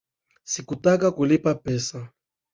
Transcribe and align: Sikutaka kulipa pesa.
Sikutaka 0.51 1.07
kulipa 1.17 1.51
pesa. 1.63 1.99